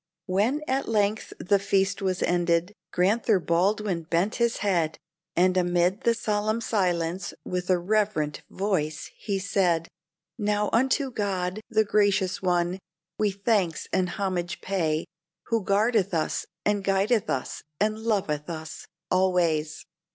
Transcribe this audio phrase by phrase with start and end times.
[0.25, 4.97] When, at length, the feast was ended, Grand'ther Baldwin bent his head,
[5.35, 9.89] And, amid the solemn silence, with a reverent voice, he said:
[10.39, 12.79] "Now unto God, the Gracious One,
[13.19, 15.05] we thanks and homage pay,
[15.49, 19.85] Who guardeth us, and guideth us, and loveth us always!